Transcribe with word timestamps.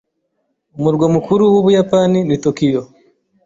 Umurwa 0.77 1.05
mukuru 1.15 1.43
w'Ubuyapani 1.53 2.19
ni 2.27 2.37
Tokiyo. 2.43 2.81